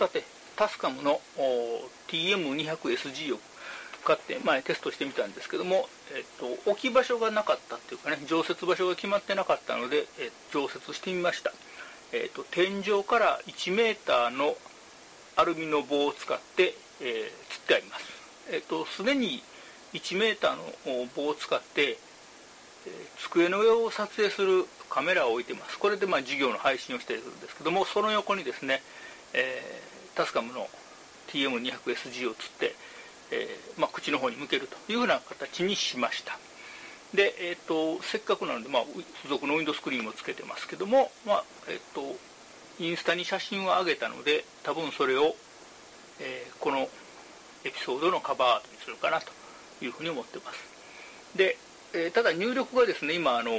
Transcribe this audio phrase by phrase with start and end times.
[0.00, 0.24] さて
[0.56, 1.20] タスカムの
[2.08, 3.38] TM200SG を
[4.02, 6.24] 買って前テストしてみたんですけども、えっ
[6.64, 11.52] と、置き場所がなかったっていうかね常設場所が決まってなかったので、え常設してみました、
[12.14, 14.56] えっと、天井から1 m の
[15.36, 18.04] アルミの棒を使って、えー、釣ってあります。
[18.50, 19.42] えっとすでに
[19.92, 21.98] 1 m の棒を使って、え、
[23.18, 25.78] 机の上を撮影するカメラを置いてます。
[25.78, 28.80] これでまあ授業の配信をしているんですけどもその横にですね、
[29.34, 30.68] えー、タスカムの
[31.28, 32.74] TM200SG を釣って、
[33.30, 36.38] えー、まあ、口の方に向けるというふうな形にしました。
[37.14, 42.16] で、えーと、せっかくなので、まあ、付属のウィンドスクリーンもつけてますけども、まあえーと、
[42.78, 45.34] インスタに写真を上げたので多分それを、
[46.20, 46.88] えー、この
[47.64, 49.32] エピソードのカバーアートにするかなと
[49.84, 51.36] いうふうに思ってます。
[51.36, 51.56] で、
[51.92, 53.50] えー、ただ入力がですね今あの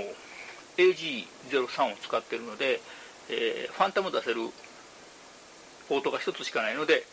[0.77, 2.81] AG03 を使っているので、
[3.29, 4.49] えー、ファンタム出せる
[5.91, 7.03] ポートが1つしかないので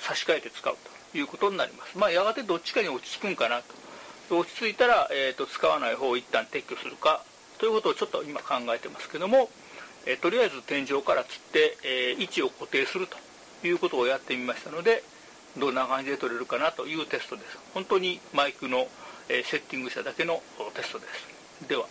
[0.00, 0.74] 差し替えて使う
[1.12, 1.98] ということになります。
[1.98, 3.60] まあ、やがてどっちかに落ち着くんかな
[4.28, 4.36] と。
[4.38, 7.22] 落ち着いたら、えーと、使わない方を一旦撤去するか
[7.58, 9.50] ということをちょっと今考えてますけども、
[10.06, 15.02] えー、とりあえず天井からつって、えー、位置を固定するということをやってみましたので、
[15.58, 17.58] どんな感じで撮れるかなというテストです。
[17.74, 18.86] 本当にマイクの、
[19.28, 20.42] えー、セッティングしただけの
[20.74, 21.06] テストで
[21.60, 21.68] す。
[21.68, 21.86] では。